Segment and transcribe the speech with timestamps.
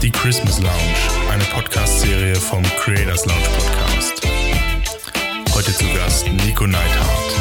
[0.00, 4.22] Die Christmas Lounge, eine Podcast-Serie vom Creators Lounge Podcast.
[5.52, 7.34] Heute zu Gast Nico Neidhardt.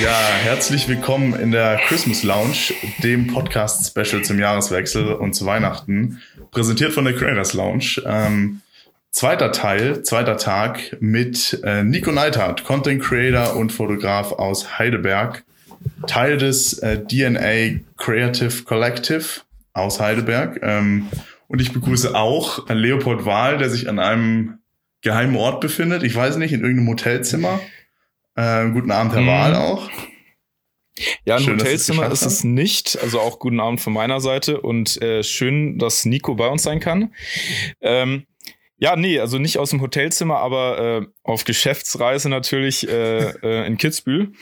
[0.00, 6.22] Ja, herzlich willkommen in der Christmas Lounge, dem Podcast-Special zum Jahreswechsel und zu Weihnachten,
[6.52, 8.00] präsentiert von der Creators Lounge.
[8.06, 8.60] Ähm,
[9.10, 15.42] zweiter Teil, zweiter Tag mit äh, Nico Neidhardt, Content Creator und Fotograf aus Heidelberg,
[16.06, 19.40] Teil des äh, DNA Creative Collective
[19.72, 20.60] aus Heidelberg.
[20.62, 21.08] Ähm,
[21.48, 24.58] und ich begrüße auch Leopold Wahl, der sich an einem
[25.02, 26.02] geheimen Ort befindet.
[26.02, 27.60] Ich weiß nicht, in irgendeinem Hotelzimmer.
[28.34, 29.26] Äh, guten Abend, Herr mhm.
[29.26, 29.90] Wahl auch.
[31.24, 32.98] Ja, ein schön, Hotelzimmer ist es nicht.
[33.00, 36.80] Also auch guten Abend von meiner Seite und äh, schön, dass Nico bei uns sein
[36.80, 37.12] kann.
[37.80, 38.26] Ähm,
[38.78, 43.76] ja, nee, also nicht aus dem Hotelzimmer, aber äh, auf Geschäftsreise natürlich äh, äh, in
[43.76, 44.32] Kitzbühel.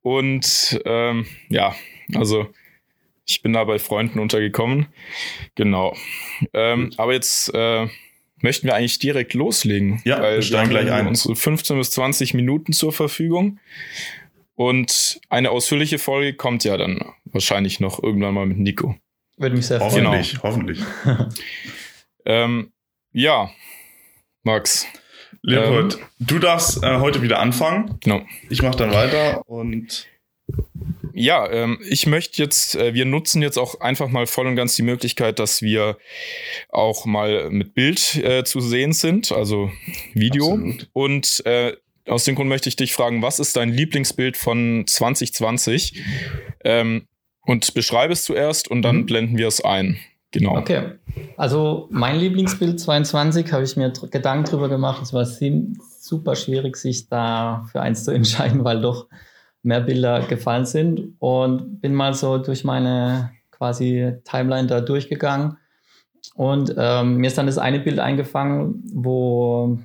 [0.00, 1.74] Und ähm, ja,
[2.14, 2.48] also
[3.26, 4.86] ich bin da bei Freunden untergekommen.
[5.54, 5.94] Genau.
[6.52, 7.86] Ähm, aber jetzt äh,
[8.38, 10.00] möchten wir eigentlich direkt loslegen.
[10.04, 11.06] Ja, weil wir steigen gleich ein.
[11.06, 13.58] Unsere 15 bis 20 Minuten zur Verfügung.
[14.54, 18.96] Und eine ausführliche Folge kommt ja dann wahrscheinlich noch irgendwann mal mit Nico.
[19.36, 20.06] Würde mich sehr freuen.
[20.06, 20.42] Hoffentlich, genau.
[20.44, 20.80] hoffentlich.
[22.24, 22.72] ähm,
[23.12, 23.50] ja,
[24.44, 24.86] Max.
[25.42, 27.98] Leopold, ähm, du darfst äh, heute wieder anfangen.
[28.00, 28.22] Genau.
[28.48, 30.06] Ich mache dann weiter und
[31.12, 34.74] ja, ähm, ich möchte jetzt, äh, wir nutzen jetzt auch einfach mal voll und ganz
[34.74, 35.96] die Möglichkeit, dass wir
[36.70, 39.70] auch mal mit Bild äh, zu sehen sind, also
[40.12, 40.54] Video.
[40.54, 40.88] Absolut.
[40.92, 46.02] Und äh, aus dem Grund möchte ich dich fragen, was ist dein Lieblingsbild von 2020?
[46.64, 47.06] Ähm,
[47.46, 49.06] und beschreibe es zuerst und dann mhm.
[49.06, 49.98] blenden wir es ein.
[50.34, 50.56] Genau.
[50.58, 50.98] Okay.
[51.36, 55.00] Also mein Lieblingsbild 22 habe ich mir Gedanken drüber gemacht.
[55.00, 59.06] Es war super schwierig, sich da für eins zu entscheiden, weil doch
[59.62, 65.56] mehr Bilder gefallen sind und bin mal so durch meine quasi Timeline da durchgegangen
[66.34, 69.78] und ähm, mir ist dann das eine Bild eingefangen, wo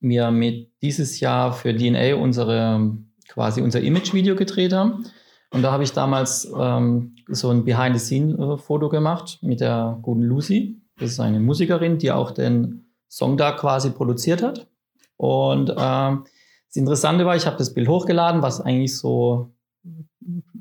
[0.00, 2.96] wir mit dieses Jahr für DNA unsere
[3.28, 5.06] quasi unser Image-Video gedreht haben.
[5.52, 10.80] Und da habe ich damals ähm, so ein Behind-the-Scene-Foto gemacht mit der guten Lucy.
[10.98, 14.68] Das ist eine Musikerin, die auch den Song da quasi produziert hat.
[15.16, 16.24] Und ähm,
[16.68, 19.52] das Interessante war, ich habe das Bild hochgeladen, was eigentlich so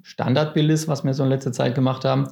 [0.02, 2.30] Standardbild ist, was wir so in letzter Zeit gemacht haben.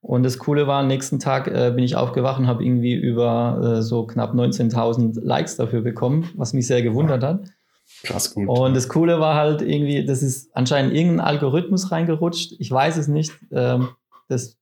[0.00, 3.76] Und das Coole war, am nächsten Tag äh, bin ich aufgewacht und habe irgendwie über
[3.78, 7.44] äh, so knapp 19.000 Likes dafür bekommen, was mich sehr gewundert hat.
[8.02, 8.48] Krass gut.
[8.48, 12.54] Und das Coole war halt irgendwie, das ist anscheinend irgendein Algorithmus reingerutscht.
[12.58, 13.32] Ich weiß es nicht.
[13.52, 13.90] Ähm,
[14.28, 14.56] das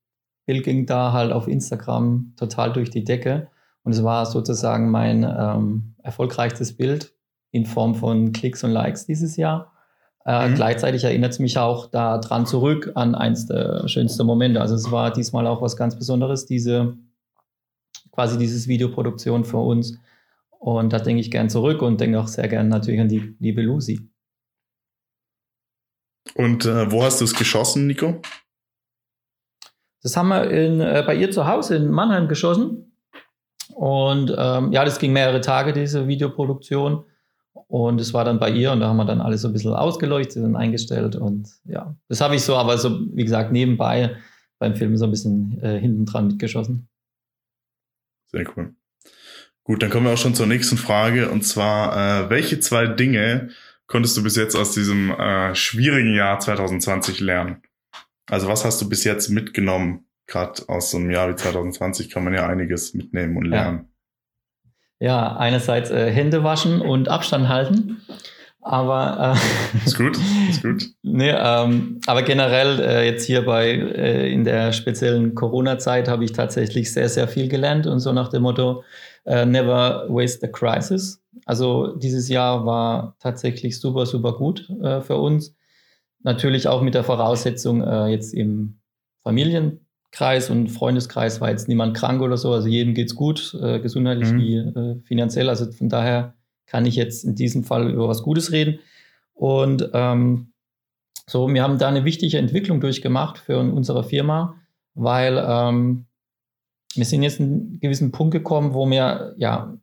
[0.47, 3.49] Bild ging da halt auf Instagram total durch die Decke.
[3.85, 7.13] Und es war sozusagen mein ähm, erfolgreichstes Bild
[7.51, 9.73] in Form von Klicks und Likes dieses Jahr.
[10.25, 10.55] Äh, mhm.
[10.57, 14.61] Gleichzeitig erinnert es mich auch daran zurück an eins der schönsten Momente.
[14.61, 16.99] Also es war diesmal auch was ganz Besonderes, diese
[18.13, 19.99] quasi dieses Videoproduktion für uns.
[20.59, 23.63] Und da denke ich gern zurück und denke auch sehr gern natürlich an die liebe
[23.63, 24.11] Lucy.
[26.35, 28.21] Und äh, wo hast du es geschossen, Nico?
[30.03, 32.93] Das haben wir in, äh, bei ihr zu Hause in Mannheim geschossen.
[33.75, 37.05] Und ähm, ja, das ging mehrere Tage, diese Videoproduktion.
[37.67, 39.75] Und es war dann bei ihr und da haben wir dann alles so ein bisschen
[39.75, 41.17] ausgeleuchtet und eingestellt.
[41.17, 44.17] Und ja, das habe ich so, aber so, wie gesagt, nebenbei
[44.59, 46.89] beim Film so ein bisschen äh, hinten dran mitgeschossen.
[48.31, 48.75] Sehr cool.
[49.69, 51.29] Gut, dann kommen wir auch schon zur nächsten Frage.
[51.29, 53.51] Und zwar, äh, welche zwei Dinge
[53.87, 57.61] konntest du bis jetzt aus diesem äh, schwierigen Jahr 2020 lernen?
[58.31, 60.07] Also was hast du bis jetzt mitgenommen?
[60.27, 63.89] Gerade aus so einem Jahr wie 2020 kann man ja einiges mitnehmen und lernen.
[65.01, 65.07] Ja.
[65.07, 68.01] Ja, einerseits äh, Hände waschen und Abstand halten.
[68.69, 70.19] Aber äh, ist gut,
[70.51, 70.91] ist gut.
[71.03, 76.33] nee, ähm, aber generell äh, jetzt hier bei äh, in der speziellen Corona-Zeit habe ich
[76.33, 78.85] tatsächlich sehr, sehr viel gelernt und so nach dem Motto
[79.25, 81.19] äh, Never waste a crisis.
[81.47, 85.57] Also dieses Jahr war tatsächlich super, super gut äh, für uns.
[86.23, 88.81] Natürlich auch mit der Voraussetzung äh, jetzt im
[89.23, 89.81] Familien
[90.11, 92.53] Kreis und Freundeskreis war jetzt niemand krank oder so.
[92.53, 94.39] Also jedem geht's gut, gesundheitlich mhm.
[94.39, 95.51] wie finanziell.
[95.51, 96.38] Also von daher
[96.69, 98.79] kann ich jetzt in diesem Fall über was Gutes reden.
[99.35, 100.53] Und ähm,
[101.27, 104.55] so, wir haben da eine wichtige Entwicklung durchgemacht für unsere Firma,
[104.95, 106.07] weil ähm,
[106.95, 109.77] wir sind jetzt einen gewissen Punkt gekommen, wo wir ja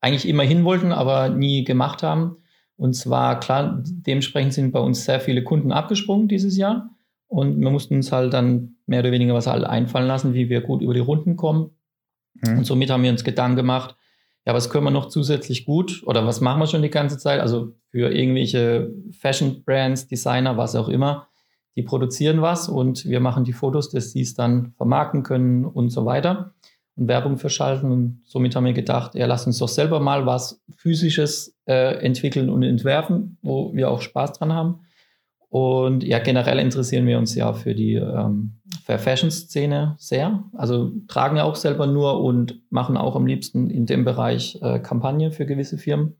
[0.00, 2.36] eigentlich immer hin wollten, aber nie gemacht haben.
[2.76, 6.90] Und zwar, klar, dementsprechend sind bei uns sehr viele Kunden abgesprungen dieses Jahr.
[7.26, 10.60] Und wir mussten uns halt dann mehr oder weniger was halt einfallen lassen, wie wir
[10.60, 11.70] gut über die Runden kommen.
[12.34, 12.58] Mhm.
[12.58, 13.96] Und somit haben wir uns Gedanken gemacht,
[14.48, 17.38] ja, was können wir noch zusätzlich gut oder was machen wir schon die ganze Zeit?
[17.38, 18.90] Also für irgendwelche
[19.20, 21.28] Fashion-Brands, Designer, was auch immer,
[21.76, 25.90] die produzieren was und wir machen die Fotos, dass sie es dann vermarkten können und
[25.90, 26.54] so weiter
[26.96, 27.92] und Werbung verschalten.
[27.92, 32.48] Und somit haben wir gedacht, ja, lass uns doch selber mal was Physisches äh, entwickeln
[32.48, 34.80] und entwerfen, wo wir auch Spaß dran haben.
[35.50, 38.57] Und ja, generell interessieren wir uns ja für die ähm,
[38.96, 40.44] Fashion-Szene sehr.
[40.54, 44.78] Also tragen ja auch selber nur und machen auch am liebsten in dem Bereich äh,
[44.78, 46.16] Kampagne für gewisse Firmen.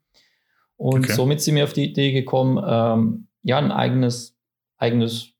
[0.76, 1.12] Und okay.
[1.12, 4.36] somit sind wir auf die Idee gekommen, ähm, ja, ein eigenes,
[4.76, 5.30] eigenes,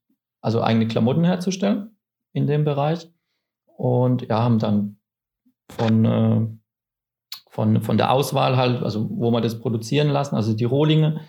[0.41, 1.95] also eigene Klamotten herzustellen
[2.33, 3.07] in dem Bereich.
[3.77, 4.97] Und ja, haben dann
[5.69, 6.47] von, äh,
[7.49, 11.21] von, von der Auswahl halt, also wo wir das produzieren lassen, also die Rohlinge.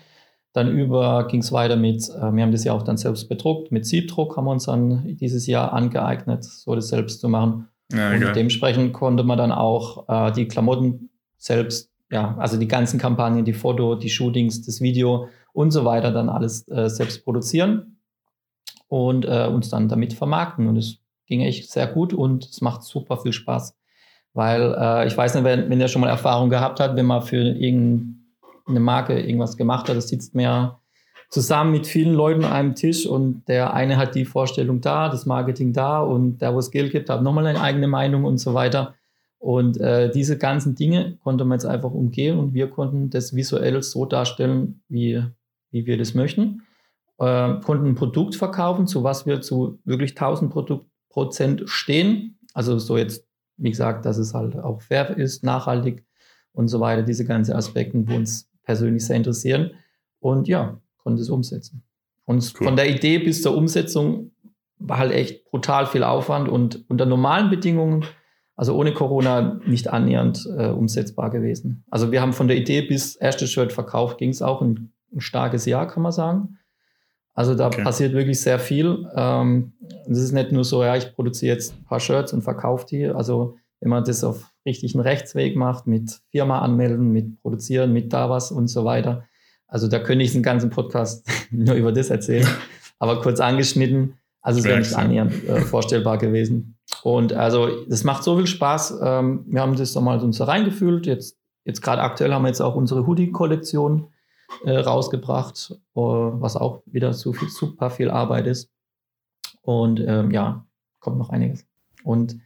[0.53, 3.71] Dann über ging es weiter mit, äh, wir haben das ja auch dann selbst bedruckt,
[3.71, 7.67] mit Siebdruck haben wir uns dann dieses Jahr angeeignet, so das selbst zu machen.
[7.93, 12.99] Ja, und dementsprechend konnte man dann auch äh, die Klamotten selbst, ja, also die ganzen
[12.99, 17.97] Kampagnen, die Foto, die Shootings, das Video und so weiter dann alles äh, selbst produzieren
[18.87, 20.67] und äh, uns dann damit vermarkten.
[20.67, 23.75] Und es ging echt sehr gut und es macht super viel Spaß.
[24.33, 27.21] Weil äh, ich weiß nicht, wenn, wenn der schon mal Erfahrung gehabt hat, wenn man
[27.21, 27.41] für
[28.61, 30.79] irgendeine Marke irgendwas gemacht hat, das sitzt mehr
[31.29, 35.25] zusammen mit vielen Leuten an einem Tisch und der eine hat die Vorstellung da, das
[35.25, 38.53] Marketing da und der, wo es Geld gibt, hat nochmal eine eigene Meinung und so
[38.53, 38.95] weiter.
[39.39, 43.81] Und äh, diese ganzen Dinge konnte man jetzt einfach umgehen und wir konnten das visuell
[43.81, 45.23] so darstellen, wie,
[45.71, 46.63] wie wir das möchten.
[47.17, 50.53] Äh, konnten ein Produkt verkaufen, zu was wir zu wirklich 1000
[51.09, 52.37] Prozent stehen.
[52.53, 53.25] Also so jetzt
[53.61, 56.03] wie gesagt, dass es halt auch fair ist, nachhaltig
[56.51, 57.03] und so weiter.
[57.03, 59.71] Diese ganzen Aspekte, die uns persönlich sehr interessieren.
[60.19, 61.83] Und ja, konnte es umsetzen.
[62.23, 62.67] Und cool.
[62.67, 64.31] von der Idee bis zur Umsetzung
[64.77, 68.05] war halt echt brutal viel Aufwand und unter normalen Bedingungen,
[68.55, 71.83] also ohne Corona, nicht annähernd äh, umsetzbar gewesen.
[71.91, 75.19] Also wir haben von der Idee bis erstes Shirt verkauft, ging es auch ein, ein
[75.19, 76.57] starkes Jahr, kann man sagen.
[77.33, 77.83] Also da okay.
[77.83, 79.05] passiert wirklich sehr viel.
[79.15, 79.73] Ähm,
[80.09, 83.07] es ist nicht nur so, ja, ich produziere jetzt ein paar Shirts und verkaufe die.
[83.07, 88.29] Also wenn man das auf richtigen Rechtsweg macht, mit Firma anmelden, mit produzieren, mit da
[88.29, 89.27] was und so weiter.
[89.67, 92.47] Also da könnte ich den ganzen Podcast nur über das erzählen,
[92.99, 94.17] aber kurz angeschnitten.
[94.41, 96.77] Also es wäre nicht annähernd äh, vorstellbar gewesen.
[97.03, 98.99] Und also das macht so viel Spaß.
[99.03, 101.05] Ähm, wir haben das nochmal uns da reingefühlt.
[101.07, 104.07] Jetzt, jetzt gerade aktuell haben wir jetzt auch unsere Hoodie-Kollektion
[104.65, 108.69] äh, rausgebracht, äh, was auch wieder so viel, super viel Arbeit ist.
[109.61, 110.65] Und ähm, ja,
[110.99, 111.65] kommt noch einiges.
[112.03, 112.37] Und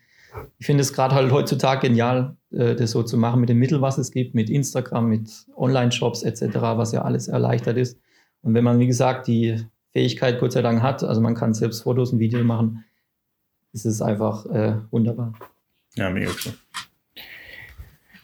[0.57, 3.81] ich finde es gerade halt heutzutage genial, äh, das so zu machen mit den Mitteln,
[3.81, 7.99] was es gibt, mit Instagram, mit Online-Shops etc., was ja alles erleichtert ist.
[8.41, 11.81] Und wenn man, wie gesagt, die Fähigkeit Gott sei Dank hat, also man kann selbst
[11.83, 12.83] Fotos und Videos machen,
[13.73, 15.33] ist es einfach äh, wunderbar.
[15.95, 16.53] Ja, mega cool.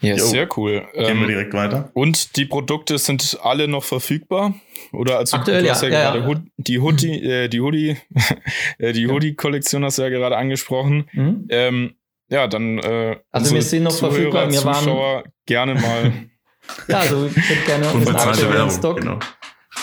[0.01, 0.25] Ja, jo.
[0.25, 0.87] sehr cool.
[0.93, 1.91] Gehen ähm, wir direkt weiter.
[1.93, 4.55] Und die Produkte sind alle noch verfügbar?
[4.91, 7.97] Oder also Aktuell, du hast ja, ja, ja gerade die Hoodie, äh, die Hoodie,
[8.79, 11.07] äh, die Hoodie-Kollektion hast du ja gerade angesprochen.
[11.13, 11.45] Mhm.
[11.49, 11.95] Ähm,
[12.31, 14.49] ja, dann äh, also wir sind noch Zuhörer, verfügbar.
[14.49, 16.13] Wir Zuschauer waren gerne mal.
[16.87, 19.01] ja, also ich hätte gerne bisschen aktuell Stock.
[19.01, 19.19] Genau.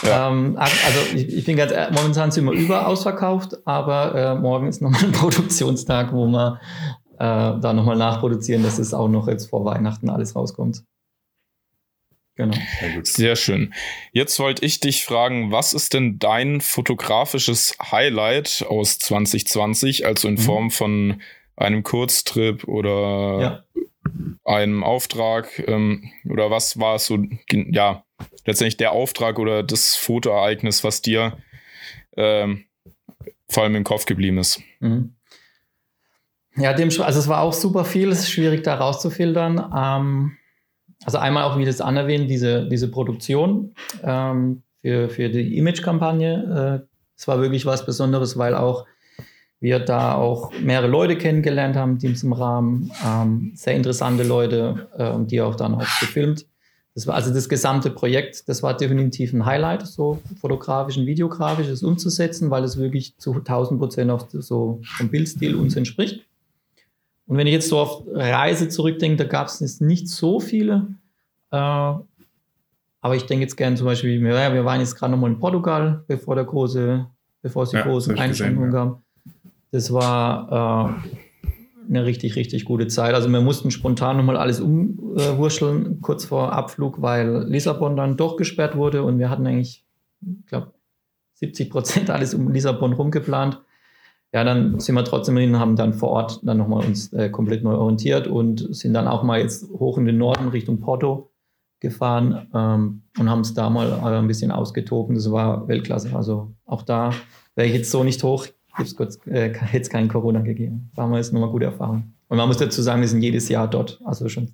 [0.02, 0.30] Ja.
[0.30, 4.80] Ähm, also ich, ich bin ganz momentan sind wir über ausverkauft, aber äh, morgen ist
[4.80, 6.58] nochmal ein Produktionstag, wo wir
[7.14, 10.84] äh, da nochmal nachproduzieren, dass es auch noch jetzt vor Weihnachten alles rauskommt.
[12.36, 12.56] Genau.
[12.80, 13.74] Sehr, Sehr schön.
[14.12, 20.34] Jetzt wollte ich dich fragen, was ist denn dein fotografisches Highlight aus 2020, also in
[20.34, 20.38] mhm.
[20.38, 21.20] Form von
[21.58, 23.64] einem Kurztrip oder ja.
[24.44, 27.18] einem Auftrag ähm, oder was war es so,
[27.50, 28.04] ja,
[28.46, 31.38] letztendlich der Auftrag oder das Fotoereignis, was dir
[32.16, 32.64] ähm,
[33.48, 34.60] vor allem im Kopf geblieben ist?
[34.80, 35.14] Mhm.
[36.56, 39.72] Ja, dem, also es war auch super viel, es ist schwierig da rauszufiltern.
[39.76, 40.36] Ähm,
[41.04, 46.82] also einmal auch, wie das anerwähnt, diese, diese Produktion ähm, für, für die Image-Kampagne.
[46.82, 48.86] Äh, es war wirklich was Besonderes, weil auch
[49.60, 55.14] wir da auch mehrere Leute kennengelernt haben in diesem Rahmen, ähm, sehr interessante Leute, äh,
[55.26, 56.46] die auch dann auch gefilmt.
[56.94, 61.68] Das war also das gesamte Projekt, das war definitiv ein Highlight, so fotografisch und videografisch
[61.68, 66.24] das umzusetzen, weil es wirklich zu 1000 Prozent auch so vom Bildstil uns entspricht.
[67.26, 70.88] Und wenn ich jetzt so auf Reise zurückdenke, da gab es nicht so viele.
[71.50, 75.38] Äh, aber ich denke jetzt gerne zum Beispiel, wir, wir waren jetzt gerade nochmal in
[75.38, 77.06] Portugal, bevor der große,
[77.42, 78.84] bevor es die ja, großen Einschränkungen ja.
[78.84, 79.02] gab.
[79.70, 80.96] Das war
[81.44, 83.14] äh, eine richtig, richtig gute Zeit.
[83.14, 88.36] Also wir mussten spontan nochmal alles umwurscheln, äh, kurz vor Abflug, weil Lissabon dann doch
[88.36, 89.84] gesperrt wurde und wir hatten eigentlich,
[90.20, 90.72] ich glaube,
[91.34, 93.62] 70 Prozent alles um Lissabon rumgeplant
[94.32, 97.64] ja, dann sind wir trotzdem hin, haben dann vor Ort dann nochmal uns äh, komplett
[97.64, 101.30] neu orientiert und sind dann auch mal jetzt hoch in den Norden Richtung Porto
[101.80, 105.16] gefahren ähm, und haben es da mal äh, ein bisschen ausgetobt.
[105.16, 106.14] Das war Weltklasse.
[106.14, 107.10] Also auch da
[107.54, 108.46] wäre ich jetzt so nicht hoch,
[109.26, 110.90] äh, es keinen Corona gegeben.
[110.94, 112.14] Da haben wir jetzt nochmal gute Erfahrung.
[112.28, 114.00] Und man muss dazu sagen, wir sind jedes Jahr dort.
[114.04, 114.52] Also schon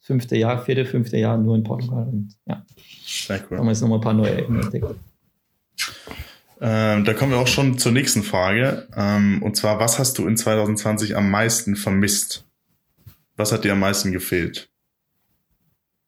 [0.00, 2.06] fünfte Jahr, vierte, fünfte Jahr nur in Portugal.
[2.08, 2.64] Und ja,
[3.04, 3.46] Sehr cool.
[3.50, 4.86] da haben wir jetzt nochmal ein paar neue Ecken entdeckt.
[6.60, 8.86] Ähm, da kommen wir auch schon zur nächsten Frage.
[8.94, 12.44] Ähm, und zwar, was hast du in 2020 am meisten vermisst?
[13.36, 14.68] Was hat dir am meisten gefehlt?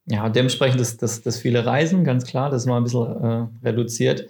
[0.07, 3.47] Ja, dementsprechend das, das, das viele Reisen, ganz klar, das ist mal ein bisschen äh,
[3.65, 4.29] reduziert.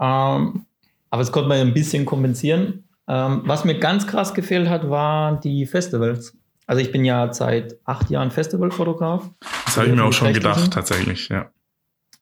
[0.00, 0.64] Ähm,
[1.12, 2.84] aber es konnte man ein bisschen kompensieren.
[3.06, 6.38] Ähm, was mir ganz krass gefehlt hat, waren die Festivals.
[6.66, 9.28] Also ich bin ja seit acht Jahren Festivalfotograf.
[9.66, 11.50] Das habe ich mir auch schon gedacht, tatsächlich, ja.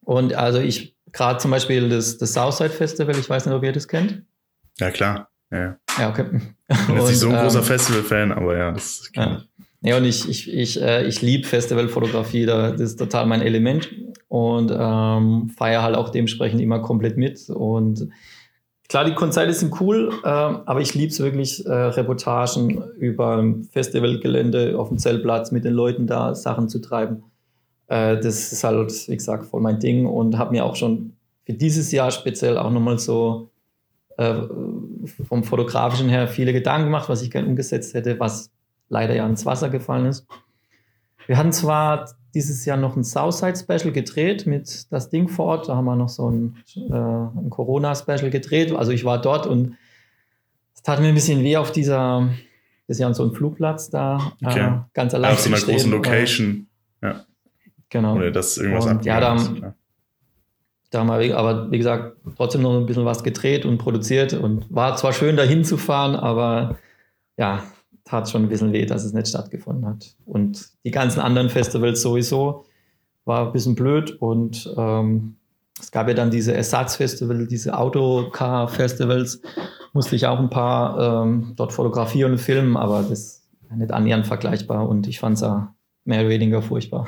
[0.00, 3.70] Und also ich, gerade zum Beispiel das, das Southside Festival, ich weiß nicht, ob ihr
[3.70, 4.25] das kennt.
[4.80, 5.30] Ja, klar.
[5.52, 6.25] Ja, ja okay.
[6.68, 9.42] Ich bin jetzt nicht so ein großer ähm, Festival-Fan, aber ja, das ja.
[9.82, 13.88] Ja, und ich, ich, ich, äh, ich liebe Festivalfotografie, da, das ist total mein Element
[14.26, 17.49] und ähm, feiere halt auch dementsprechend immer komplett mit.
[17.49, 18.11] Und
[18.90, 24.76] klar, die Konzerte sind cool, äh, aber ich liebe es wirklich, äh, Reportagen über Festivalgelände
[24.78, 27.23] auf dem Zeltplatz mit den Leuten da Sachen zu treiben.
[27.87, 31.12] Äh, das ist halt, wie gesagt, voll mein Ding und habe mir auch schon
[31.47, 33.49] für dieses Jahr speziell auch nochmal so
[34.16, 34.35] äh,
[35.28, 38.50] vom Fotografischen her viele Gedanken gemacht, was ich gerne umgesetzt hätte, was
[38.88, 40.26] leider ja ins Wasser gefallen ist.
[41.28, 45.68] Wir hatten zwar dieses Jahr noch ein Southside-Special gedreht mit das Ding vor Ort.
[45.68, 48.72] Da haben wir noch so ein, äh, ein Corona-Special gedreht.
[48.72, 49.76] Also ich war dort und
[50.75, 52.30] es tat mir ein bisschen weh auf dieser,
[52.87, 54.66] das ist ja so ein Flugplatz da, äh, okay.
[54.66, 55.32] äh, ganz allein.
[55.32, 56.66] Auf so einer großen Location.
[57.02, 57.25] ja.
[57.90, 58.14] Genau.
[58.14, 59.75] Oder das irgendwas und, Ja, da, haben,
[60.90, 64.64] da haben wir, aber wie gesagt, trotzdem noch ein bisschen was gedreht und produziert und
[64.70, 66.78] war zwar schön dahin zu fahren, aber
[67.37, 67.64] ja,
[68.10, 70.16] tat schon ein bisschen weh, dass es nicht stattgefunden hat.
[70.26, 72.64] Und die ganzen anderen Festivals sowieso
[73.24, 75.36] war ein bisschen blöd und ähm,
[75.78, 79.40] es gab ja dann diese Ersatzfestival, diese Autocar-Festivals,
[79.92, 84.26] musste ich auch ein paar ähm, dort fotografieren und filmen, aber das ist nicht annähernd
[84.26, 85.74] vergleichbar und ich fand es ja
[86.04, 87.06] mehr oder weniger furchtbar.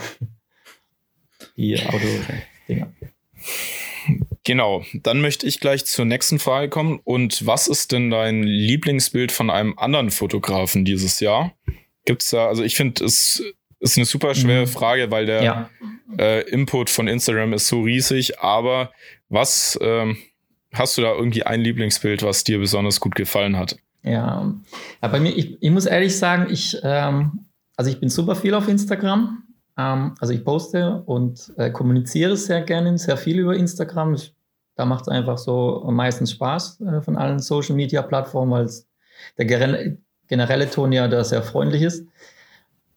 [1.57, 2.93] die Auto-Dinger.
[4.45, 7.01] Genau, dann möchte ich gleich zur nächsten Frage kommen.
[7.05, 11.53] Und was ist denn dein Lieblingsbild von einem anderen Fotografen dieses Jahr?
[12.05, 13.43] Gibt es da, also ich finde, es
[13.79, 14.71] ist eine super schwere mhm.
[14.71, 15.71] Frage, weil der ja.
[16.19, 18.41] äh, Input von Instagram ist so riesig.
[18.41, 18.93] Aber
[19.29, 20.17] was ähm,
[20.73, 23.77] hast du da irgendwie ein Lieblingsbild, was dir besonders gut gefallen hat?
[24.03, 24.53] Ja,
[25.01, 27.47] ja bei mir, ich, ich muss ehrlich sagen, ich, ähm,
[27.77, 29.45] also ich bin super viel auf Instagram.
[29.79, 34.15] Ähm, also ich poste und äh, kommuniziere sehr gerne, sehr viel über Instagram.
[34.15, 34.35] Ich,
[34.77, 38.71] da macht es einfach so meistens Spaß äh, von allen Social Media Plattformen, weil
[39.39, 39.99] der
[40.29, 42.07] generelle, Ton ja da sehr freundlich ist.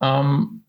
[0.02, 0.64] Ähm,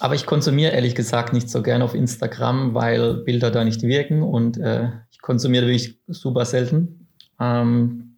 [0.00, 4.22] aber ich konsumiere ehrlich gesagt nicht so gerne auf Instagram, weil Bilder da nicht wirken
[4.22, 7.06] und äh, ich konsumiere wirklich super selten.
[7.38, 8.16] Ähm,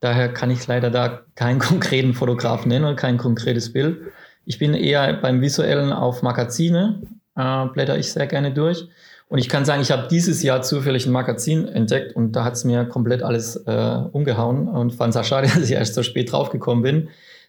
[0.00, 4.12] daher kann ich leider da keinen konkreten Fotograf nennen oder kein konkretes Bild.
[4.46, 7.02] Ich bin eher beim Visuellen auf Magazine,
[7.34, 8.88] äh, blätter ich sehr gerne durch.
[9.28, 12.54] Und ich kann sagen, ich habe dieses Jahr zufällig ein Magazin entdeckt und da hat
[12.54, 16.04] es mir komplett alles äh, umgehauen und fand es auch schade, dass ich erst so
[16.04, 17.08] spät draufgekommen bin.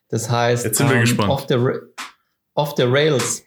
[0.10, 1.30] Das heißt, Jetzt sind wir ähm, gespannt.
[1.30, 1.56] Off, the,
[2.56, 3.44] off the Rails.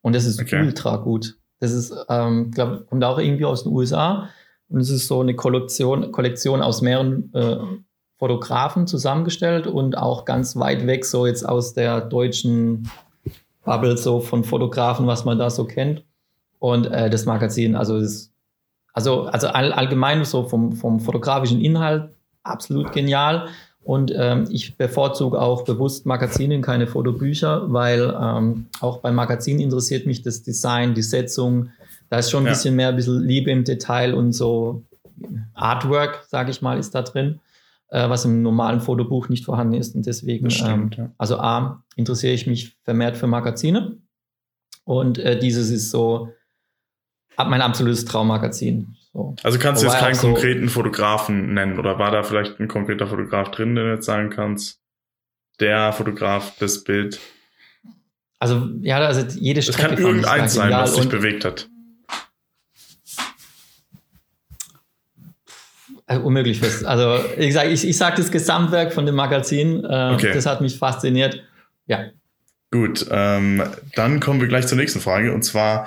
[0.00, 0.62] Und das ist okay.
[0.62, 1.36] ultra gut.
[1.60, 4.30] Das ist, ähm, glaube kommt auch irgendwie aus den USA.
[4.70, 7.58] Und es ist so eine Kollektion, Kollektion aus mehreren äh,
[8.18, 12.88] Fotografen zusammengestellt und auch ganz weit weg, so jetzt aus der deutschen
[13.64, 16.04] Bubble, so von Fotografen, was man da so kennt.
[16.58, 18.30] Und äh, das Magazin, also das,
[18.92, 22.10] also, also all, allgemein so vom, vom fotografischen Inhalt
[22.44, 23.48] absolut genial.
[23.82, 30.06] Und ähm, ich bevorzuge auch bewusst Magazine, keine Fotobücher, weil ähm, auch beim Magazin interessiert
[30.06, 31.70] mich das Design, die Setzung.
[32.08, 32.52] Da ist schon ein ja.
[32.52, 34.82] bisschen mehr, ein bisschen Liebe im Detail und so
[35.52, 37.40] Artwork, sage ich mal, ist da drin
[37.94, 39.94] äh, was im normalen Fotobuch nicht vorhanden ist.
[39.94, 41.10] Und deswegen, stimmt, ähm, ja.
[41.16, 43.98] also A, interessiere ich mich vermehrt für Magazine.
[44.82, 46.28] Und äh, dieses ist so
[47.38, 48.96] mein absolutes Traummagazin.
[49.12, 49.36] So.
[49.44, 53.06] Also kannst du jetzt keinen so, konkreten Fotografen nennen oder war da vielleicht ein konkreter
[53.06, 54.80] Fotograf drin, den du jetzt sagen kannst?
[55.60, 57.20] Der Fotograf, das Bild.
[58.40, 59.82] Also ja, also jede Strecke.
[59.82, 61.68] Es kann irgendeins sein, was dich bewegt hat.
[66.06, 66.84] Äh, unmöglich fest.
[66.84, 69.84] Also ich sage ich, ich sag das Gesamtwerk von dem Magazin.
[69.84, 70.32] Äh, okay.
[70.34, 71.42] Das hat mich fasziniert.
[71.86, 72.10] Ja.
[72.70, 73.62] Gut, ähm,
[73.94, 75.32] dann kommen wir gleich zur nächsten Frage.
[75.32, 75.86] Und zwar,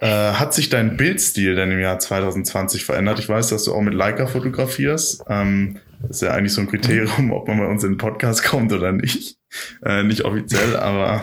[0.00, 3.18] äh, hat sich dein Bildstil denn im Jahr 2020 verändert?
[3.18, 5.24] Ich weiß, dass du auch mit Leica fotografierst.
[5.28, 8.42] Ähm, Das ist ja eigentlich so ein Kriterium, ob man bei uns in den Podcast
[8.42, 9.36] kommt oder nicht.
[9.84, 11.22] Äh, nicht offiziell, aber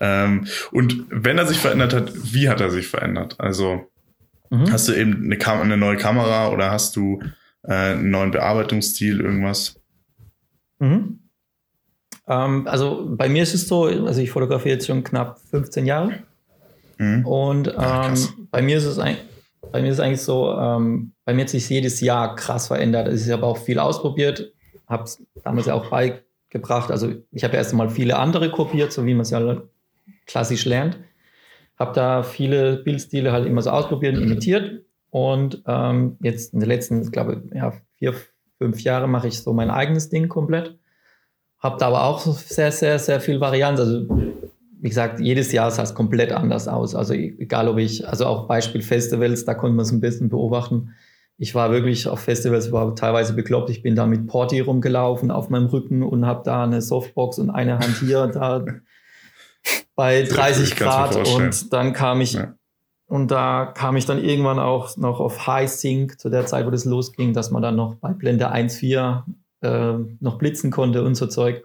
[0.00, 3.36] ähm, und wenn er sich verändert hat, wie hat er sich verändert?
[3.38, 3.90] Also
[4.50, 4.70] mhm.
[4.70, 7.22] hast du eben eine, Kam eine neue Kamera oder hast du
[7.64, 9.80] äh, einen neuen Bearbeitungsstil, irgendwas?
[10.78, 11.20] Mhm.
[12.26, 16.22] Ähm, also bei mir ist es so, also ich fotografiere jetzt schon knapp 15 Jahre.
[16.98, 17.26] Mhm.
[17.26, 18.16] Und ähm, Ach,
[18.50, 19.24] bei mir ist es eigentlich
[19.74, 23.12] bei mir ist es eigentlich so, ähm, bei mir hat sich jedes Jahr krass verändert.
[23.12, 24.52] Ich habe auch viel ausprobiert,
[24.86, 26.92] habe es damals ja auch beigebracht.
[26.92, 29.62] Also ich habe erst einmal viele andere kopiert, so wie man es ja
[30.26, 30.98] klassisch lernt.
[31.76, 34.83] Habe da viele Bildstile halt immer so ausprobiert und imitiert.
[35.14, 38.14] Und ähm, jetzt in den letzten, ich glaube, ja, vier,
[38.58, 40.76] fünf Jahre mache ich so mein eigenes Ding komplett.
[41.60, 43.78] Habe da aber auch sehr, sehr, sehr viel Varianz.
[43.78, 46.96] Also wie gesagt, jedes Jahr sah es komplett anders aus.
[46.96, 50.30] Also e-, egal ob ich, also auch Beispiel Festivals, da konnte man es ein bisschen
[50.30, 50.96] beobachten.
[51.38, 53.70] Ich war wirklich auf Festivals, war teilweise bekloppt.
[53.70, 57.50] Ich bin da mit Porti rumgelaufen auf meinem Rücken und habe da eine Softbox und
[57.50, 58.64] eine Hand hier, da
[59.94, 61.14] bei 30 Grad.
[61.28, 62.56] Und dann kam ich, ja.
[63.06, 66.70] Und da kam ich dann irgendwann auch noch auf High Sync zu der Zeit, wo
[66.70, 69.22] das losging, dass man dann noch bei Blende 1.4
[69.60, 71.64] äh, noch blitzen konnte und so Zeug.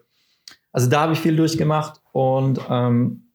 [0.72, 3.32] Also da habe ich viel durchgemacht und ähm,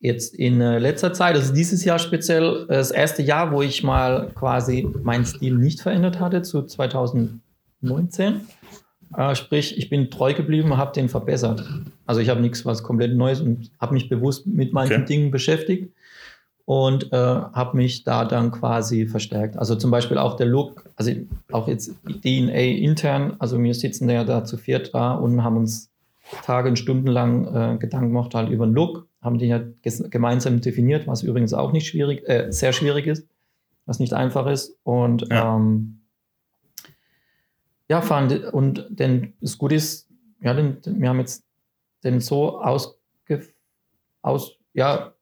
[0.00, 3.84] jetzt in äh, letzter Zeit, also dieses Jahr speziell, äh, das erste Jahr, wo ich
[3.84, 7.40] mal quasi meinen Stil nicht verändert hatte zu 2019.
[9.16, 11.64] Äh, sprich, ich bin treu geblieben und habe den verbessert.
[12.04, 15.06] Also ich habe nichts was komplett Neues und habe mich bewusst mit manchen okay.
[15.06, 15.92] Dingen beschäftigt
[16.64, 19.56] und äh, habe mich da dann quasi verstärkt.
[19.56, 21.12] Also zum Beispiel auch der Look, also
[21.50, 25.90] auch jetzt DNA intern, also wir sitzen ja da zu viert da und haben uns
[26.42, 29.60] Tage und Stunden lang äh, Gedanken gemacht halt über den Look, haben den ja
[30.10, 33.26] gemeinsam definiert, was übrigens auch nicht schwierig, äh, sehr schwierig ist,
[33.84, 34.76] was nicht einfach ist.
[34.84, 36.00] Und ja, ähm,
[37.88, 40.08] ja fand, und denn das Gute ist,
[40.40, 41.44] ja, den, wir haben jetzt
[42.04, 42.96] den so ausge,
[44.22, 45.12] aus, ja,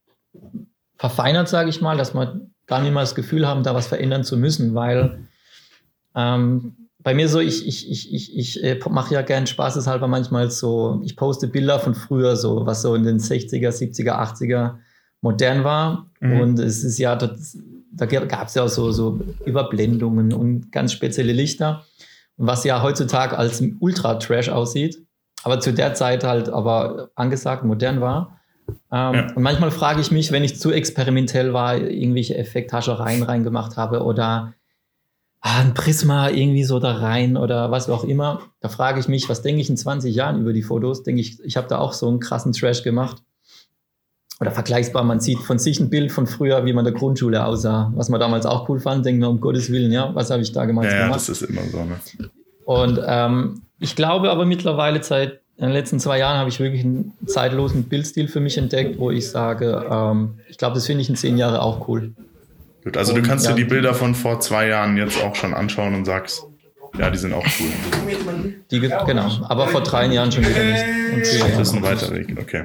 [1.00, 4.22] verfeinert, sage ich mal, dass wir gar nicht mal das Gefühl haben, da was verändern
[4.22, 5.26] zu müssen, weil
[6.14, 10.50] ähm, bei mir so, ich, ich, ich, ich, ich äh, mache ja gern spaßeshalber manchmal
[10.50, 14.76] so, ich poste Bilder von früher, so was so in den 60er, 70er, 80er
[15.22, 16.10] modern war.
[16.20, 16.40] Mhm.
[16.40, 17.34] Und es ist ja, da,
[17.92, 21.86] da gab es ja auch so, so Überblendungen und ganz spezielle Lichter.
[22.36, 25.02] Und was ja heutzutage als Ultra-Trash aussieht,
[25.44, 28.39] aber zu der Zeit halt aber angesagt, modern war.
[28.92, 29.32] Ähm, ja.
[29.34, 34.54] Und manchmal frage ich mich, wenn ich zu experimentell war, irgendwelche Effekthaschereien reingemacht habe oder
[35.40, 38.40] ah, ein Prisma irgendwie so da rein oder was auch immer.
[38.60, 41.02] Da frage ich mich, was denke ich in 20 Jahren über die Fotos?
[41.02, 43.22] Denke ich, ich habe da auch so einen krassen Trash gemacht.
[44.40, 47.44] Oder vergleichbar, man sieht von sich ein Bild von früher, wie man in der Grundschule
[47.44, 47.92] aussah.
[47.94, 50.52] Was man damals auch cool fand, denken wir, um Gottes Willen, ja, was habe ich
[50.52, 50.86] da gemacht?
[50.86, 51.84] Ja, ja das ist immer so.
[51.84, 52.00] Ne?
[52.64, 56.82] Und ähm, ich glaube aber mittlerweile seit in den letzten zwei Jahren habe ich wirklich
[56.82, 61.10] einen zeitlosen Bildstil für mich entdeckt, wo ich sage, ähm, ich glaube, das finde ich
[61.10, 62.12] in zehn Jahren auch cool.
[62.82, 65.34] Gut, also und, du kannst ja, dir die Bilder von vor zwei Jahren jetzt auch
[65.34, 66.46] schon anschauen und sagst,
[66.98, 68.54] ja, die sind auch cool.
[68.70, 70.84] Die, genau, aber vor drei Jahren schon wieder nicht.
[71.12, 72.64] Und das ist ein weiter Weg, okay.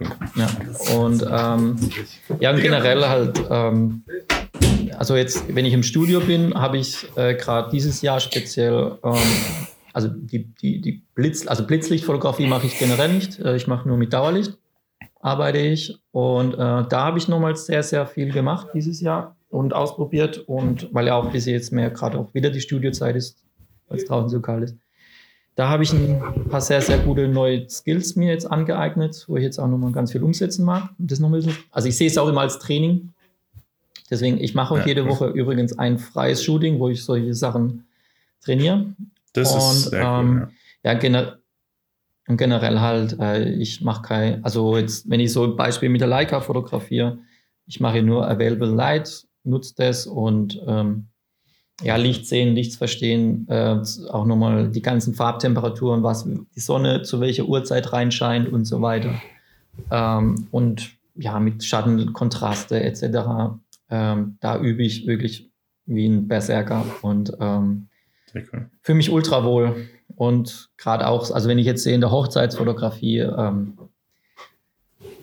[0.00, 0.08] Cool.
[0.34, 1.76] Ja, und ähm,
[2.40, 4.02] ja, und generell halt, ähm,
[4.98, 9.14] also jetzt, wenn ich im Studio bin, habe ich äh, gerade dieses Jahr speziell, ähm,
[9.94, 13.96] also die, die, die Blitz, also Blitzlichtfotografie mache ich generell nicht, äh, ich mache nur
[13.96, 14.58] mit Dauerlicht,
[15.20, 19.72] arbeite ich und äh, da habe ich nochmals sehr, sehr viel gemacht dieses Jahr und
[19.72, 20.38] ausprobiert.
[20.38, 23.42] Und weil ja auch bis jetzt mehr gerade auch wieder die Studiozeit ist,
[23.88, 24.76] weil es draußen so kalt ist.
[25.54, 29.44] Da habe ich ein paar sehr, sehr gute neue Skills mir jetzt angeeignet, wo ich
[29.44, 30.90] jetzt auch nochmal ganz viel umsetzen mag.
[30.98, 33.10] das noch so, also ich sehe es auch immer als Training.
[34.10, 37.86] Deswegen, ich mache auch ja, jede Woche übrigens ein freies Shooting, wo ich solche Sachen
[38.44, 38.94] trainiere.
[39.34, 40.48] Das und, ist sehr ähm, cool,
[40.82, 40.92] ja.
[40.92, 41.38] ja gener
[42.26, 46.00] und generell halt, äh, ich mache kein, also jetzt, wenn ich so ein Beispiel mit
[46.00, 47.18] der Leica fotografiere,
[47.66, 51.08] ich mache nur Available Light nutzt das und ähm,
[51.82, 53.76] ja, Licht sehen, Licht verstehen, äh,
[54.10, 59.20] auch nochmal die ganzen Farbtemperaturen, was die Sonne zu welcher Uhrzeit reinscheint und so weiter.
[59.90, 63.58] Ähm, und ja, mit Schattenkontraste etc.
[63.90, 65.50] Ähm, da übe ich wirklich
[65.86, 67.88] wie ein Berserker und ähm,
[68.52, 68.70] cool.
[68.82, 69.88] fühle mich ultra wohl.
[70.16, 73.78] Und gerade auch, also wenn ich jetzt sehe in der Hochzeitsfotografie, ähm,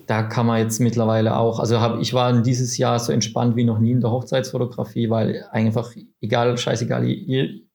[0.06, 3.64] da kann man jetzt mittlerweile auch, also hab, ich war dieses Jahr so entspannt wie
[3.64, 7.06] noch nie in der Hochzeitsfotografie, weil einfach, egal, scheißegal,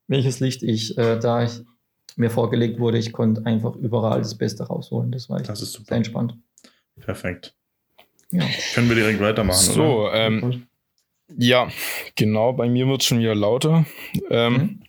[0.08, 1.62] welches Licht ich äh, da ich,
[2.18, 5.12] mir vorgelegt wurde, ich konnte einfach überall das Beste rausholen.
[5.12, 5.86] Das war das ist super.
[5.90, 6.36] sehr entspannt.
[7.00, 7.54] Perfekt.
[8.32, 8.44] Ja.
[8.74, 9.58] Können wir direkt weitermachen?
[9.58, 10.68] So, ähm,
[11.38, 11.68] ja,
[12.16, 13.86] genau, bei mir wird es schon wieder lauter.
[14.30, 14.80] Ähm, mhm.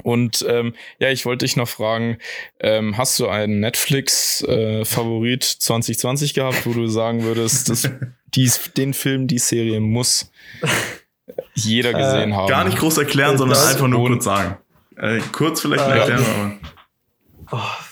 [0.00, 2.18] Und ähm, ja, ich wollte dich noch fragen,
[2.60, 7.90] ähm, hast du einen Netflix-Favorit äh, 2020 gehabt, wo du sagen würdest, dass
[8.34, 10.30] dies, den Film, die Serie muss
[11.54, 12.48] jeder äh, gesehen äh, haben?
[12.48, 14.58] Gar nicht groß erklären, sondern einfach nur kurz sagen.
[14.96, 16.58] Äh, kurz vielleicht äh, erklären, aber.
[17.50, 17.84] Oh,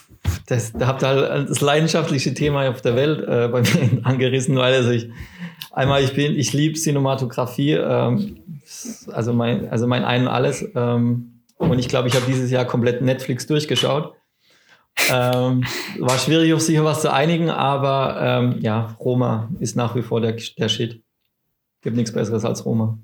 [0.46, 4.56] das, da habt ihr halt das leidenschaftlichste Thema auf der Welt äh, bei mir angerissen,
[4.56, 5.08] weil also ich
[5.72, 8.38] einmal ich bin, ich liebe Cinematografie, ähm,
[9.12, 10.64] also mein, also mein Ein und Alles.
[10.74, 14.14] Ähm, und ich glaube, ich habe dieses Jahr komplett Netflix durchgeschaut.
[15.10, 15.64] Ähm,
[15.98, 20.20] war schwierig, auf sich was zu einigen, aber ähm, ja, Roma ist nach wie vor
[20.20, 21.02] der, der Shit.
[21.82, 22.98] Gibt nichts Besseres als Roma.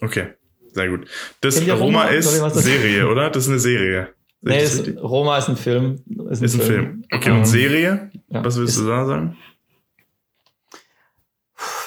[0.00, 0.28] Okay,
[0.72, 1.06] sehr gut.
[1.40, 3.30] Das Roma, Roma ist Serie, oder?
[3.30, 4.08] Das ist eine Serie.
[4.42, 6.02] Nee, ist, Roma ist ein Film.
[6.30, 6.60] Ist ein, ist ein Film.
[6.60, 7.04] Film.
[7.12, 8.10] Okay, und ähm, Serie?
[8.28, 9.36] Ja, was willst du da sagen?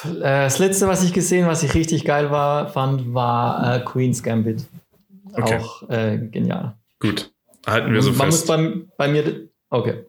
[0.04, 4.22] Äh, das letzte, was ich gesehen, was ich richtig geil war, fand, war äh, Queen's
[4.22, 4.66] Gambit.
[5.34, 5.58] Okay.
[5.58, 6.76] Auch äh, genial.
[7.00, 7.32] Gut,
[7.66, 8.48] halten wir so Man fest.
[8.48, 10.04] Man muss bei, bei mir, okay.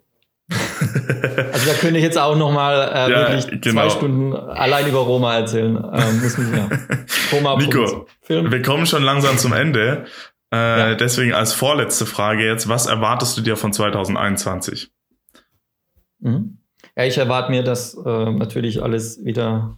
[0.50, 3.82] also da könnte ich jetzt auch noch mal äh, ja, wirklich genau.
[3.82, 5.76] zwei Stunden allein über Roma erzählen.
[5.76, 6.70] Ähm, muss mich, ja.
[7.32, 8.52] Roma Nico, Film.
[8.52, 10.06] wir kommen schon langsam zum Ende.
[10.54, 10.96] Äh, ja.
[10.96, 14.92] Deswegen als vorletzte Frage jetzt, was erwartest du dir von 2021?
[16.20, 16.60] Mhm.
[16.96, 19.78] Ja, ich erwarte mir, dass äh, natürlich alles wieder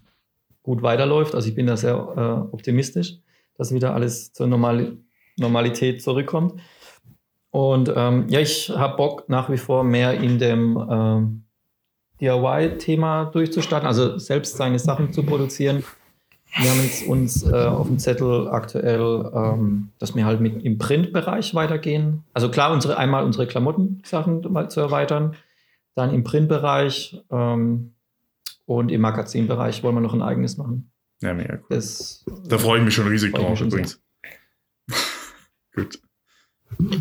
[0.63, 1.33] gut weiterläuft.
[1.33, 3.13] Also ich bin da sehr äh, optimistisch,
[3.57, 4.97] dass wieder alles zur Normal
[5.37, 6.59] Normalität zurückkommt.
[7.51, 11.43] Und ähm, ja, ich habe Bock nach wie vor mehr in dem ähm,
[12.19, 15.83] DIY-Thema durchzustarten, also selbst seine Sachen zu produzieren.
[16.55, 20.77] Wir haben jetzt uns äh, auf dem Zettel aktuell, ähm, dass wir halt mit im
[20.77, 22.23] Printbereich weitergehen.
[22.33, 25.35] Also klar, unsere, einmal unsere Klamottensachen mal zu erweitern,
[25.93, 27.93] dann im Printbereich ähm,
[28.65, 30.91] und im Magazinbereich wollen wir noch ein eigenes machen.
[31.21, 31.65] Ja, mega cool.
[31.69, 34.01] Das, da freue ich mich schon riesig drauf übrigens.
[35.77, 35.99] Gut.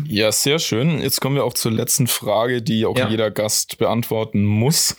[0.05, 1.01] Ja, sehr schön.
[1.01, 3.09] Jetzt kommen wir auch zur letzten Frage, die auch ja.
[3.09, 4.95] jeder Gast beantworten muss.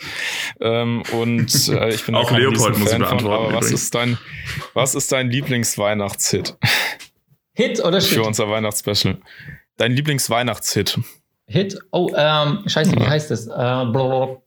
[0.61, 3.45] Ähm, und äh, ich bin auch Leopold muss Fan beantworten.
[3.45, 4.19] Von, aber was ist dein,
[4.75, 6.57] was ist dein Lieblingsweihnachtshit?
[7.55, 8.15] Hit oder Shit?
[8.15, 9.19] Für unser Weihnachtsspecial.
[9.79, 10.99] Dein Lieblingsweihnachtshit?
[11.47, 11.79] Hit?
[11.93, 13.47] Oh, ähm, scheiße, wie heißt das?
[13.47, 14.43] Äh, Habe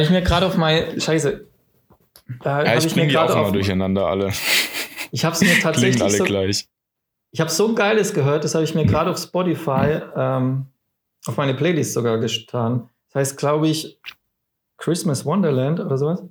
[0.00, 1.46] ich mir gerade auf mein, scheiße.
[2.44, 4.32] Äh, ja, ich, ich bringe die auch immer durcheinander alle.
[5.12, 6.68] Ich habe es mir tatsächlich Klingen alle so, gleich.
[7.32, 10.66] Ich habe so Geiles gehört, das habe ich mir gerade auf Spotify ähm,
[11.26, 12.90] auf meine Playlist sogar getan.
[13.08, 13.98] Das heißt, glaube ich,
[14.76, 16.22] Christmas Wonderland oder sowas.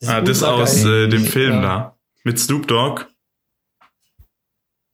[0.00, 1.60] Das ah, das aus äh, dem Film ja.
[1.62, 1.96] da.
[2.24, 3.06] Mit Snoop Dogg.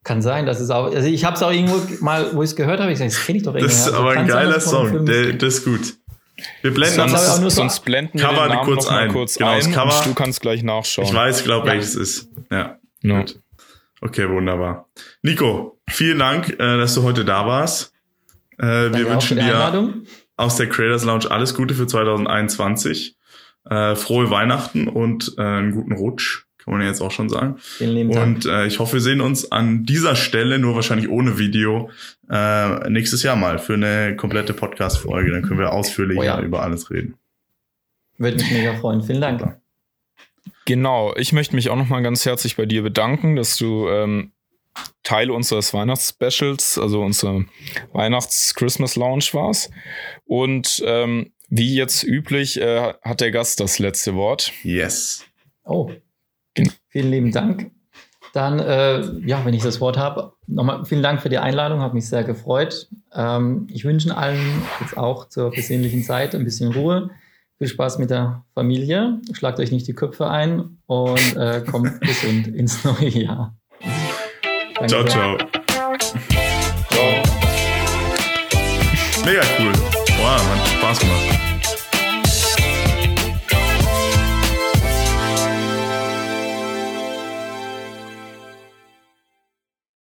[0.05, 0.87] Kann sein, das ist auch.
[0.87, 3.25] Also ich habe es auch irgendwo mal, wo ich es gehört habe, ich sage, das
[3.25, 3.75] kenne ich doch irgendwie.
[3.75, 5.95] Das ist aber ein geiler Song, der, das ist gut.
[6.63, 9.11] Wir blenden sonst, das, sonst blenden wir Cover den Namen kurz ein.
[9.11, 10.03] Kurz genau, ein Cover.
[10.05, 11.09] du kannst gleich nachschauen.
[11.09, 11.73] Ich weiß, glaube ja.
[11.73, 12.29] welches ist.
[12.51, 12.79] Ja.
[13.03, 13.21] No.
[13.21, 13.41] Gut.
[14.01, 14.89] Okay, wunderbar.
[15.23, 17.93] Nico, vielen Dank, äh, dass du heute da warst.
[18.59, 20.03] Äh, wir wünschen dir
[20.37, 23.17] aus der Creators Lounge alles Gute für 2021.
[23.69, 27.57] Äh, frohe Weihnachten und äh, einen guten Rutsch, kann man jetzt auch schon sagen.
[27.59, 28.27] Vielen lieben Dank.
[28.27, 31.91] Und äh, ich hoffe, wir sehen uns an dieser Stelle, nur wahrscheinlich ohne Video,
[32.31, 35.33] äh, nächstes Jahr mal für eine komplette Podcast-Folge.
[35.33, 36.41] Dann können wir ausführlicher oh ja.
[36.41, 37.15] über alles reden.
[38.19, 39.03] Würde mich mega freuen.
[39.03, 39.41] Vielen Dank.
[39.41, 39.61] Super.
[40.67, 44.33] Genau, ich möchte mich auch nochmal ganz herzlich bei dir bedanken, dass du ähm,
[45.05, 47.45] Teil unseres Weihnachtsspecials, also unserer
[47.93, 49.71] Weihnachts-Christmas-Lounge warst.
[50.25, 54.53] Und ähm, wie jetzt üblich äh, hat der Gast das letzte Wort.
[54.65, 55.25] Yes.
[55.65, 55.93] Oh,
[56.55, 56.73] genau.
[56.89, 57.71] vielen lieben Dank.
[58.33, 61.95] Dann, äh, ja, wenn ich das Wort habe, nochmal vielen Dank für die Einladung, habe
[61.95, 62.89] mich sehr gefreut.
[63.15, 67.11] Ähm, ich wünsche allen jetzt auch zur besinnlichen Zeit ein bisschen Ruhe
[67.59, 69.21] viel Spaß mit der Familie.
[69.33, 73.57] Schlagt euch nicht die Köpfe ein und äh, kommt gesund ins neue Jahr.
[74.75, 75.39] Danke ciao, ciao.
[76.91, 77.23] Ciao.
[79.25, 79.73] Mega cool.
[80.19, 81.36] Wow, hat Spaß gemacht.